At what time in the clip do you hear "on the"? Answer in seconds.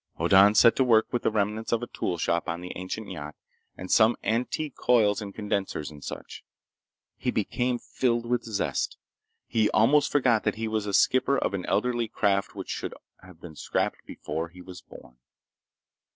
2.49-2.71